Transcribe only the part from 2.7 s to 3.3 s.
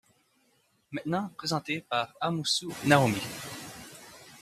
Naomie.